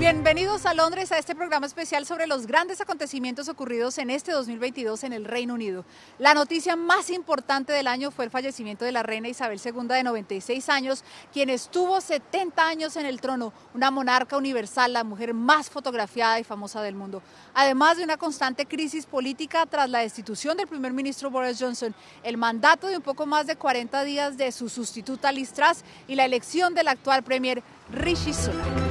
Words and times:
Bienvenidos 0.00 0.64
a 0.64 0.72
Londres 0.72 1.12
a 1.12 1.18
este 1.18 1.34
programa 1.34 1.66
especial 1.66 2.06
sobre 2.06 2.26
los 2.26 2.46
grandes 2.46 2.80
acontecimientos 2.80 3.50
ocurridos 3.50 3.98
en 3.98 4.08
este 4.08 4.32
2022 4.32 5.04
en 5.04 5.12
el 5.12 5.26
Reino 5.26 5.52
Unido. 5.52 5.84
La 6.18 6.32
noticia 6.32 6.74
más 6.74 7.10
importante 7.10 7.74
del 7.74 7.86
año 7.86 8.10
fue 8.10 8.24
el 8.24 8.30
fallecimiento 8.30 8.86
de 8.86 8.92
la 8.92 9.02
reina 9.02 9.28
Isabel 9.28 9.60
II 9.62 9.88
de 9.88 10.02
96 10.02 10.70
años, 10.70 11.04
quien 11.34 11.50
estuvo 11.50 12.00
70 12.00 12.66
años 12.66 12.96
en 12.96 13.04
el 13.04 13.20
trono, 13.20 13.52
una 13.74 13.90
monarca 13.90 14.38
universal, 14.38 14.94
la 14.94 15.04
mujer 15.04 15.34
más 15.34 15.68
fotografiada 15.68 16.40
y 16.40 16.44
famosa 16.44 16.80
del 16.80 16.94
mundo. 16.94 17.22
Además 17.52 17.98
de 17.98 18.04
una 18.04 18.16
constante 18.16 18.64
crisis 18.64 19.04
política 19.04 19.66
tras 19.66 19.90
la 19.90 19.98
destitución 19.98 20.56
del 20.56 20.66
primer 20.66 20.94
ministro 20.94 21.30
Boris 21.30 21.58
Johnson, 21.60 21.94
el 22.22 22.38
mandato 22.38 22.86
de 22.86 22.96
un 22.96 23.02
poco 23.02 23.26
más 23.26 23.46
de 23.46 23.56
40 23.56 24.02
días 24.04 24.38
de 24.38 24.50
su 24.50 24.70
sustituta 24.70 25.30
Liz 25.30 25.52
Truss 25.52 25.84
y 26.08 26.14
la 26.14 26.24
elección 26.24 26.74
del 26.74 26.88
actual 26.88 27.22
premier 27.22 27.62
Rishi 27.92 28.32
Sunak. 28.32 28.89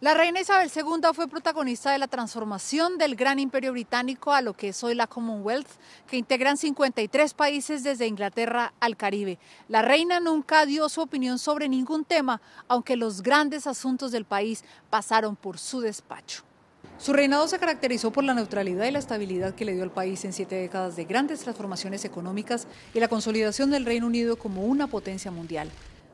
La 0.00 0.14
reina 0.14 0.40
Isabel 0.40 0.70
II 0.74 1.10
fue 1.12 1.28
protagonista 1.28 1.92
de 1.92 1.98
la 1.98 2.08
transformación 2.08 2.96
del 2.96 3.16
gran 3.16 3.38
imperio 3.38 3.72
británico 3.72 4.32
a 4.32 4.40
lo 4.40 4.54
que 4.54 4.68
es 4.68 4.82
hoy 4.82 4.94
la 4.94 5.06
Commonwealth, 5.06 5.68
que 6.06 6.16
integran 6.16 6.56
53 6.56 7.34
países 7.34 7.84
desde 7.84 8.06
Inglaterra 8.06 8.72
al 8.80 8.96
Caribe. 8.96 9.38
La 9.68 9.82
reina 9.82 10.18
nunca 10.18 10.64
dio 10.64 10.88
su 10.88 11.02
opinión 11.02 11.38
sobre 11.38 11.68
ningún 11.68 12.06
tema, 12.06 12.40
aunque 12.66 12.96
los 12.96 13.22
grandes 13.22 13.66
asuntos 13.66 14.10
del 14.10 14.24
país 14.24 14.64
pasaron 14.88 15.36
por 15.36 15.58
su 15.58 15.82
despacho. 15.82 16.44
Su 16.96 17.12
reinado 17.12 17.46
se 17.46 17.58
caracterizó 17.58 18.10
por 18.10 18.24
la 18.24 18.32
neutralidad 18.32 18.86
y 18.86 18.92
la 18.92 19.00
estabilidad 19.00 19.54
que 19.54 19.66
le 19.66 19.74
dio 19.74 19.82
al 19.82 19.90
país 19.90 20.24
en 20.24 20.32
siete 20.32 20.54
décadas 20.54 20.96
de 20.96 21.04
grandes 21.04 21.40
transformaciones 21.40 22.06
económicas 22.06 22.66
y 22.94 23.00
la 23.00 23.08
consolidación 23.08 23.70
del 23.70 23.84
Reino 23.84 24.06
Unido 24.06 24.36
como 24.36 24.62
una 24.62 24.86
potencia 24.86 25.30
mundial. 25.30 25.70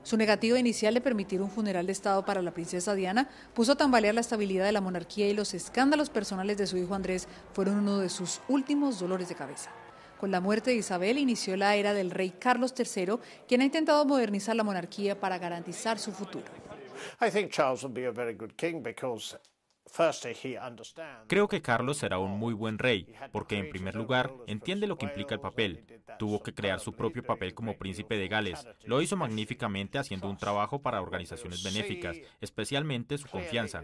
Su 0.06 0.16
negativa 0.16 0.56
inicial 0.56 0.94
de 0.94 1.00
permitir 1.00 1.42
un 1.42 1.50
funeral 1.50 1.84
de 1.84 1.90
Estado 1.90 2.24
para 2.24 2.40
la 2.40 2.52
princesa 2.52 2.94
Diana 2.94 3.28
puso 3.54 3.72
a 3.72 3.76
tambalear 3.76 4.14
la 4.14 4.20
estabilidad 4.20 4.64
de 4.64 4.70
la 4.70 4.80
monarquía 4.80 5.26
y 5.26 5.34
los 5.34 5.52
escándalos 5.52 6.10
personales 6.10 6.56
de 6.58 6.68
su 6.68 6.76
hijo 6.76 6.94
Andrés 6.94 7.26
fueron 7.52 7.78
uno 7.78 7.98
de 7.98 8.08
sus 8.08 8.40
últimos 8.46 9.00
dolores 9.00 9.28
de 9.28 9.34
cabeza. 9.34 9.72
Con 10.20 10.30
la 10.30 10.40
muerte 10.40 10.70
de 10.70 10.76
Isabel 10.76 11.18
inició 11.18 11.56
la 11.56 11.74
era 11.74 11.92
del 11.92 12.12
rey 12.12 12.30
Carlos 12.30 12.72
III, 12.78 13.16
quien 13.48 13.62
ha 13.62 13.64
intentado 13.64 14.04
modernizar 14.04 14.54
la 14.54 14.62
monarquía 14.62 15.18
para 15.18 15.38
garantizar 15.38 15.98
su 15.98 16.12
futuro. 16.12 16.44
Creo 21.26 21.48
que 21.48 21.62
Carlos 21.62 21.98
será 21.98 22.18
un 22.18 22.32
muy 22.38 22.54
buen 22.54 22.78
rey, 22.78 23.14
porque 23.32 23.58
en 23.58 23.70
primer 23.70 23.94
lugar 23.94 24.32
entiende 24.46 24.86
lo 24.86 24.98
que 24.98 25.06
implica 25.06 25.34
el 25.34 25.40
papel. 25.40 25.86
Tuvo 26.18 26.42
que 26.42 26.54
crear 26.54 26.80
su 26.80 26.92
propio 26.92 27.22
papel 27.24 27.54
como 27.54 27.76
príncipe 27.76 28.16
de 28.16 28.28
Gales. 28.28 28.66
Lo 28.84 29.00
hizo 29.00 29.16
magníficamente 29.16 29.98
haciendo 29.98 30.28
un 30.28 30.36
trabajo 30.36 30.80
para 30.80 31.00
organizaciones 31.00 31.62
benéficas, 31.62 32.16
especialmente 32.40 33.18
su 33.18 33.28
confianza. 33.28 33.82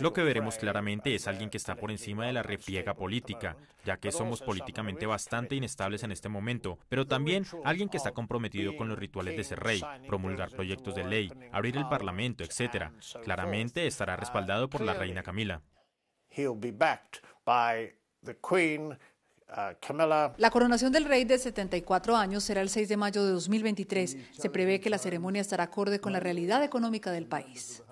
Lo 0.00 0.12
que 0.12 0.22
veremos 0.22 0.56
claramente 0.56 1.14
es 1.14 1.28
alguien 1.28 1.50
que 1.50 1.56
está 1.56 1.76
por 1.76 1.90
encima 1.90 2.26
de 2.26 2.32
la 2.32 2.42
refriega 2.42 2.94
política, 2.94 3.56
ya 3.84 3.98
que 3.98 4.12
somos 4.12 4.42
políticamente 4.42 5.06
bastante 5.06 5.54
inestables 5.54 6.02
en 6.02 6.12
este 6.12 6.28
momento, 6.28 6.78
pero 6.88 7.06
también 7.06 7.44
alguien 7.64 7.88
que 7.88 7.96
está 7.96 8.12
comprometido 8.12 8.76
con 8.76 8.88
los 8.88 8.98
rituales 8.98 9.36
de 9.36 9.44
ser 9.44 9.60
rey, 9.60 9.82
promulgar 10.06 10.50
proyectos 10.50 10.94
de 10.94 11.04
ley, 11.04 11.32
abrir 11.52 11.76
el 11.76 11.88
parlamento, 11.88 12.44
etc. 12.44 12.90
Claramente 13.22 13.86
estará 13.86 14.16
respaldado 14.16 14.68
por 14.68 14.80
la 14.80 14.94
reina 14.94 15.22
Camila. 15.22 15.62
La 20.38 20.50
coronación 20.50 20.90
del 20.90 21.04
rey 21.04 21.24
de 21.24 21.38
74 21.38 22.16
años 22.16 22.42
será 22.42 22.60
el 22.60 22.70
6 22.70 22.88
de 22.88 22.96
mayo 22.96 23.24
de 23.24 23.32
2023. 23.32 24.16
Se 24.32 24.50
prevé 24.50 24.80
que 24.80 24.90
la 24.90 24.98
ceremonia 24.98 25.40
estará 25.40 25.64
acorde 25.64 26.00
con 26.00 26.12
la 26.12 26.20
realidad 26.20 26.64
económica 26.64 27.12
del 27.12 27.26
país. 27.26 27.82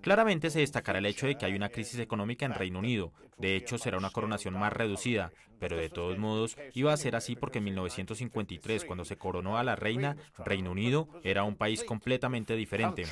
Claramente 0.00 0.50
se 0.50 0.60
destacará 0.60 0.98
el 0.98 1.06
hecho 1.06 1.26
de 1.26 1.36
que 1.36 1.46
hay 1.46 1.54
una 1.54 1.68
crisis 1.70 1.98
económica 2.00 2.44
en 2.44 2.54
Reino 2.54 2.80
Unido. 2.80 3.12
De 3.38 3.56
hecho, 3.56 3.78
será 3.78 3.96
una 3.96 4.10
coronación 4.10 4.54
más 4.54 4.72
reducida, 4.72 5.32
pero 5.58 5.76
de 5.76 5.88
todos 5.88 6.18
modos 6.18 6.56
iba 6.74 6.92
a 6.92 6.96
ser 6.96 7.16
así 7.16 7.36
porque 7.36 7.58
en 7.58 7.64
1953, 7.64 8.84
cuando 8.84 9.04
se 9.04 9.16
coronó 9.16 9.56
a 9.58 9.64
la 9.64 9.76
reina, 9.76 10.16
Reino 10.38 10.72
Unido 10.72 11.08
era 11.22 11.44
un 11.44 11.56
país 11.56 11.84
completamente 11.84 12.56
diferente. 12.56 13.04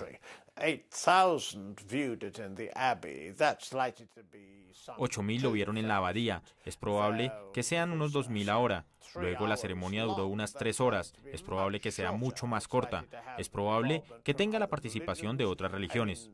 8.000 4.97 5.41
lo 5.41 5.53
vieron 5.53 5.79
en 5.79 5.87
la 5.87 5.99
abadía. 5.99 6.43
Es 6.65 6.77
probable 6.77 7.33
que 7.53 7.63
sean 7.63 7.93
unos 7.93 8.13
2.000 8.13 8.49
ahora. 8.49 8.87
Luego 9.15 9.47
la 9.47 9.57
ceremonia 9.57 10.05
duró 10.05 10.27
unas 10.27 10.53
tres 10.53 10.81
horas. 10.81 11.15
Es 11.33 11.43
probable 11.43 11.81
que 11.81 11.93
sea 11.93 12.13
mucho 12.13 12.47
más 12.47 12.69
corta. 12.69 13.05
Es 13.39 13.49
probable 13.49 14.03
que 14.25 14.35
tenga 14.35 14.59
la 14.59 14.69
participación 14.69 15.37
de 15.37 15.45
otras 15.45 15.73
religiones. 15.73 16.31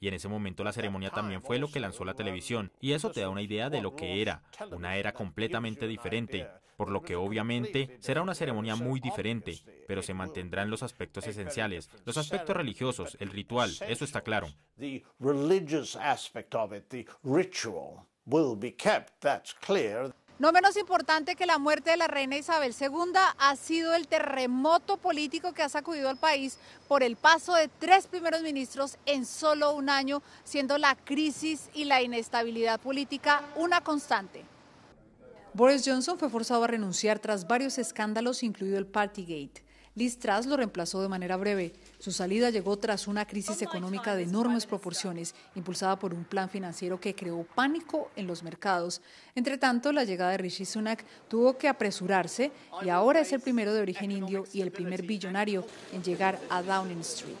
Y 0.00 0.08
en 0.08 0.14
ese 0.14 0.28
momento 0.28 0.64
la 0.64 0.72
ceremonia 0.72 1.10
también 1.10 1.42
fue 1.42 1.58
lo 1.58 1.70
que 1.70 1.80
lanzó 1.80 2.04
la 2.04 2.14
televisión. 2.14 2.72
Y 2.80 2.92
eso 2.92 3.10
te 3.10 3.20
da 3.20 3.28
una 3.28 3.42
idea 3.42 3.70
de 3.70 3.82
lo 3.82 3.94
que 3.96 4.22
era. 4.22 4.42
Una 4.70 4.96
era 4.96 5.12
completamente 5.12 5.86
diferente. 5.86 6.48
Por 6.76 6.90
lo 6.90 7.02
que 7.02 7.14
obviamente 7.14 7.96
será 8.00 8.22
una 8.22 8.34
ceremonia 8.34 8.74
muy 8.74 8.98
diferente, 9.00 9.60
pero 9.86 10.02
se 10.02 10.14
mantendrán 10.14 10.70
los 10.70 10.82
aspectos 10.82 11.26
esenciales, 11.26 11.88
los 12.04 12.18
aspectos 12.18 12.56
religiosos, 12.56 13.16
el 13.20 13.30
ritual, 13.30 13.70
eso 13.88 14.04
está 14.04 14.22
claro. 14.22 14.48
No 20.36 20.50
menos 20.50 20.76
importante 20.76 21.36
que 21.36 21.46
la 21.46 21.58
muerte 21.58 21.90
de 21.90 21.96
la 21.96 22.08
reina 22.08 22.36
Isabel 22.36 22.74
II 22.78 23.12
ha 23.38 23.56
sido 23.56 23.94
el 23.94 24.08
terremoto 24.08 24.96
político 24.96 25.52
que 25.52 25.62
ha 25.62 25.68
sacudido 25.68 26.08
al 26.08 26.16
país 26.16 26.58
por 26.88 27.04
el 27.04 27.14
paso 27.14 27.54
de 27.54 27.68
tres 27.78 28.08
primeros 28.08 28.42
ministros 28.42 28.98
en 29.06 29.26
solo 29.26 29.72
un 29.74 29.88
año, 29.88 30.22
siendo 30.42 30.76
la 30.76 30.96
crisis 30.96 31.70
y 31.72 31.84
la 31.84 32.02
inestabilidad 32.02 32.80
política 32.80 33.44
una 33.54 33.80
constante. 33.80 34.44
Boris 35.52 35.84
Johnson 35.86 36.18
fue 36.18 36.28
forzado 36.28 36.64
a 36.64 36.66
renunciar 36.66 37.20
tras 37.20 37.46
varios 37.46 37.78
escándalos, 37.78 38.42
incluido 38.42 38.76
el 38.76 38.86
Partygate. 38.86 39.63
Liz 39.96 40.18
Truss 40.18 40.46
lo 40.46 40.56
reemplazó 40.56 41.00
de 41.00 41.08
manera 41.08 41.36
breve. 41.36 41.72
Su 42.00 42.10
salida 42.10 42.50
llegó 42.50 42.76
tras 42.76 43.06
una 43.06 43.26
crisis 43.26 43.62
económica 43.62 44.16
de 44.16 44.24
enormes 44.24 44.66
proporciones, 44.66 45.36
impulsada 45.54 45.96
por 46.00 46.12
un 46.12 46.24
plan 46.24 46.50
financiero 46.50 46.98
que 46.98 47.14
creó 47.14 47.44
pánico 47.44 48.10
en 48.16 48.26
los 48.26 48.42
mercados. 48.42 49.00
Entre 49.36 49.56
tanto, 49.56 49.92
la 49.92 50.02
llegada 50.02 50.32
de 50.32 50.38
Rishi 50.38 50.64
Sunak 50.64 51.04
tuvo 51.28 51.56
que 51.56 51.68
apresurarse 51.68 52.50
y 52.82 52.88
ahora 52.88 53.20
es 53.20 53.32
el 53.32 53.40
primero 53.40 53.72
de 53.72 53.82
origen 53.82 54.10
indio 54.10 54.44
y 54.52 54.62
el 54.62 54.72
primer 54.72 55.02
billonario 55.02 55.64
en 55.92 56.02
llegar 56.02 56.40
a 56.50 56.60
Downing 56.60 57.00
Street. 57.00 57.36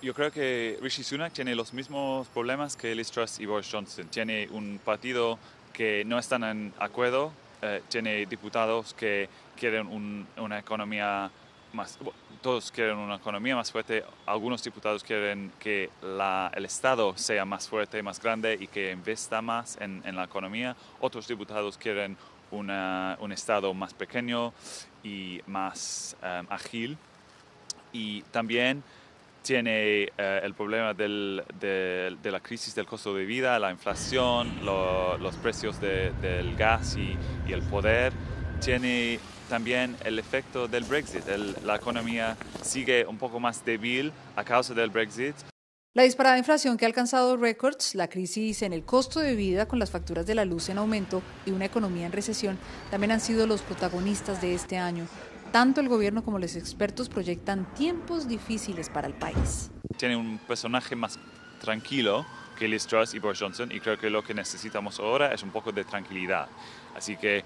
Yo 0.00 0.14
creo 0.14 0.32
que 0.32 0.78
Rishi 0.80 1.04
Sunak 1.04 1.34
tiene 1.34 1.54
los 1.54 1.74
mismos 1.74 2.26
problemas 2.28 2.74
que 2.74 2.94
Liz 2.94 3.10
Truss 3.10 3.38
y 3.38 3.44
Boris 3.44 3.68
Johnson. 3.70 4.08
Tiene 4.08 4.48
un 4.50 4.80
partido 4.82 5.38
que 5.74 6.04
no 6.06 6.18
están 6.18 6.42
en 6.42 6.72
acuerdo, 6.78 7.32
eh, 7.62 7.80
tiene 7.88 8.26
diputados 8.26 8.92
que 8.92 9.28
quieren 9.56 10.26
una 10.36 10.58
economía 10.58 11.30
más, 11.72 11.98
todos 12.40 12.70
quieren 12.72 12.96
una 12.96 13.14
economía 13.14 13.54
más 13.56 13.70
fuerte, 13.70 14.04
algunos 14.26 14.62
diputados 14.62 15.02
quieren 15.04 15.52
que 15.58 15.88
el 16.02 16.64
Estado 16.64 17.16
sea 17.16 17.44
más 17.44 17.68
fuerte, 17.68 18.02
más 18.02 18.20
grande 18.20 18.58
y 18.60 18.66
que 18.66 18.90
investa 18.90 19.40
más 19.40 19.78
en, 19.80 20.02
la 20.14 20.24
economía, 20.24 20.76
otros 21.00 21.28
diputados 21.28 21.78
quieren 21.78 22.16
un 22.50 23.32
Estado 23.32 23.72
más 23.72 23.94
pequeño 23.94 24.52
y 25.02 25.40
más 25.46 26.16
eh, 26.22 26.42
ágil. 26.50 26.98
Y 27.92 28.22
también 28.22 28.82
tiene 29.42 30.04
eh, 30.16 30.40
el 30.42 30.54
problema 30.54 30.94
del, 30.94 31.42
de, 31.60 32.30
la 32.30 32.40
crisis 32.40 32.74
del 32.74 32.86
costo 32.86 33.14
de 33.14 33.24
vida, 33.24 33.58
la 33.58 33.70
inflación, 33.70 34.64
los 34.64 35.36
precios 35.36 35.80
del 35.80 36.56
gas 36.56 36.96
y, 36.96 37.16
el 37.52 37.62
poder. 37.62 38.12
Tiene 38.60 39.18
también 39.48 39.96
el 40.04 40.18
efecto 40.18 40.68
del 40.68 40.84
Brexit. 40.84 41.24
la 41.64 41.76
economía 41.76 42.36
sigue 42.62 43.04
un 43.04 43.18
poco 43.18 43.40
más 43.40 43.64
débil 43.64 44.12
a 44.36 44.44
causa 44.44 44.72
del 44.72 44.90
Brexit. 44.90 45.34
La 45.94 46.04
disparada 46.04 46.38
inflación 46.38 46.78
que 46.78 46.86
ha 46.86 46.88
alcanzado 46.88 47.36
récords, 47.36 47.94
la 47.94 48.08
crisis 48.08 48.62
en 48.62 48.72
el 48.72 48.82
costo 48.82 49.20
de 49.20 49.34
vida 49.34 49.68
con 49.68 49.78
las 49.78 49.90
facturas 49.90 50.24
de 50.24 50.34
la 50.34 50.46
luz 50.46 50.70
en 50.70 50.78
aumento 50.78 51.20
y 51.44 51.50
una 51.50 51.66
economía 51.66 52.06
en 52.06 52.12
recesión 52.12 52.56
también 52.90 53.10
han 53.12 53.20
sido 53.20 53.46
los 53.46 53.60
protagonistas 53.60 54.40
de 54.40 54.54
este 54.54 54.78
año. 54.78 55.06
Tanto 55.52 55.82
el 55.82 55.88
gobierno 55.90 56.24
como 56.24 56.38
los 56.38 56.56
expertos 56.56 57.10
proyectan 57.10 57.66
tiempos 57.74 58.26
difíciles 58.26 58.88
para 58.88 59.06
el 59.06 59.12
país. 59.12 59.70
Tiene 59.98 60.16
un 60.16 60.38
personaje 60.38 60.96
más 60.96 61.18
tranquilo 61.60 62.24
que 62.58 62.66
Liz 62.66 62.86
Truss 62.86 63.12
y 63.12 63.18
Boris 63.18 63.40
Johnson 63.40 63.70
y 63.70 63.78
creo 63.78 63.98
que 63.98 64.08
lo 64.08 64.24
que 64.24 64.32
necesitamos 64.32 64.98
ahora 64.98 65.34
es 65.34 65.42
un 65.42 65.50
poco 65.50 65.70
de 65.70 65.84
tranquilidad. 65.84 66.48
Así 66.96 67.18
que 67.18 67.44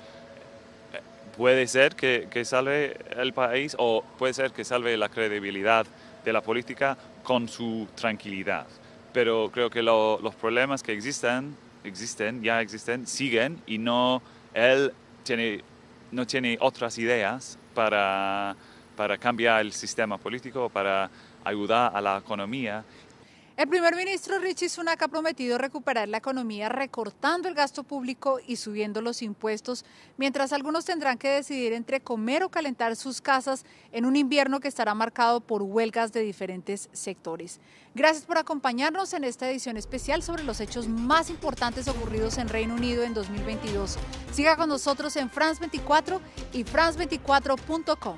puede 1.36 1.66
ser 1.66 1.96
que, 1.96 2.28
que, 2.30 2.44
salve 2.44 2.96
el 3.16 3.32
país 3.32 3.74
o 3.76 4.04
puede 4.18 4.34
ser 4.34 4.52
que 4.52 4.64
salve 4.64 4.96
la 4.96 5.08
credibilidad 5.08 5.84
de 6.24 6.32
la 6.32 6.42
política 6.42 6.96
con 7.24 7.48
su 7.48 7.88
tranquilidad. 7.96 8.68
Pero 9.12 9.50
creo 9.52 9.68
que 9.68 9.82
los 9.82 10.34
problemas 10.36 10.84
que 10.84 10.92
existen, 10.92 11.56
existen, 11.82 12.40
ya 12.40 12.60
existen, 12.60 13.04
siguen 13.06 13.60
y 13.66 13.78
no, 13.78 14.22
él 14.54 14.92
tiene, 15.24 15.62
no 16.10 16.26
tiene 16.26 16.56
otras 16.60 16.98
ideas 16.98 17.58
para, 17.74 18.56
para 18.96 19.18
cambiar 19.18 19.60
el 19.60 19.72
sistema 19.72 20.18
político, 20.18 20.68
para 20.68 21.10
ayudar 21.44 21.92
a 21.94 22.00
la 22.00 22.18
economía 22.18 22.84
el 23.56 23.68
primer 23.68 23.96
ministro 23.96 24.38
Richie 24.38 24.68
Sunak 24.68 25.02
ha 25.02 25.08
prometido 25.08 25.56
recuperar 25.56 26.08
la 26.08 26.18
economía 26.18 26.68
recortando 26.68 27.48
el 27.48 27.54
gasto 27.54 27.84
público 27.84 28.38
y 28.46 28.56
subiendo 28.56 29.00
los 29.00 29.22
impuestos, 29.22 29.86
mientras 30.18 30.52
algunos 30.52 30.84
tendrán 30.84 31.16
que 31.16 31.28
decidir 31.28 31.72
entre 31.72 32.00
comer 32.00 32.42
o 32.42 32.50
calentar 32.50 32.96
sus 32.96 33.22
casas 33.22 33.64
en 33.92 34.04
un 34.04 34.14
invierno 34.16 34.60
que 34.60 34.68
estará 34.68 34.94
marcado 34.94 35.40
por 35.40 35.62
huelgas 35.62 36.12
de 36.12 36.20
diferentes 36.20 36.90
sectores. 36.92 37.58
Gracias 37.94 38.26
por 38.26 38.36
acompañarnos 38.36 39.14
en 39.14 39.24
esta 39.24 39.50
edición 39.50 39.78
especial 39.78 40.22
sobre 40.22 40.44
los 40.44 40.60
hechos 40.60 40.86
más 40.86 41.30
importantes 41.30 41.88
ocurridos 41.88 42.36
en 42.36 42.48
Reino 42.48 42.74
Unido 42.74 43.04
en 43.04 43.14
2022. 43.14 43.96
Siga 44.32 44.56
con 44.56 44.68
nosotros 44.68 45.16
en 45.16 45.30
France 45.30 45.60
24 45.60 46.20
y 46.52 46.64
France24.com. 46.64 48.16